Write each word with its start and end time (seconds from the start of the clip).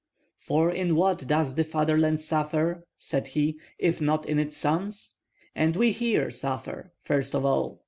"For 0.39 0.71
in 0.71 0.95
what 0.95 1.27
does 1.27 1.53
the 1.53 1.63
fatherland 1.63 2.21
suffer," 2.21 2.87
said 2.97 3.27
he, 3.27 3.59
"if 3.77 4.01
not 4.01 4.25
in 4.25 4.39
its 4.39 4.57
sons? 4.57 5.13
and 5.53 5.75
we 5.75 5.91
here 5.91 6.31
suffer, 6.31 6.91
first 7.03 7.35
of 7.35 7.45
all. 7.45 7.79